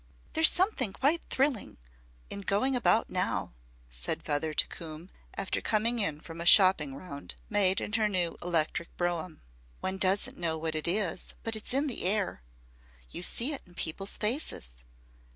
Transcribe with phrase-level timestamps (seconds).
[0.33, 1.77] "There is something quite thrilling
[2.31, 3.53] in going about now,"
[3.87, 8.35] said Feather to Coombe, after coming in from a shopping round, made in her new
[8.41, 9.43] electric brougham.
[9.79, 12.41] "One doesn't know what it is, but it's in the air.
[13.11, 14.69] You see it in people's faces.